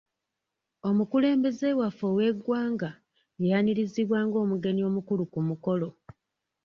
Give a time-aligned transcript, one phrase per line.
[0.89, 2.89] Omukulembeze waffe ow'eggwanga
[3.41, 5.89] yayanirizibwa nga omugenyi omukulu ku mukolo.